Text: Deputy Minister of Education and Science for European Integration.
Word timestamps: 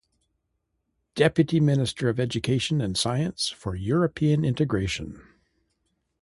Deputy 1.13 1.59
Minister 1.59 2.09
of 2.09 2.19
Education 2.19 2.81
and 2.81 2.97
Science 2.97 3.49
for 3.49 3.75
European 3.75 4.43
Integration. 4.43 5.21